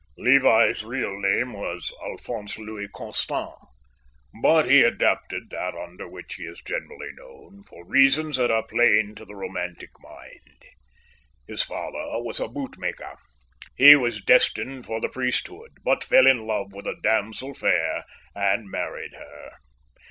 [0.17, 3.53] "Levi's real name was Alphonse Louis Constant,
[4.41, 9.13] but he adopted that under which he is generally known for reasons that are plain
[9.13, 10.57] to the romantic mind.
[11.47, 13.15] His father was a bootmaker.
[13.75, 18.71] He was destined for the priesthood, but fell in love with a damsel fair and
[18.71, 19.51] married her.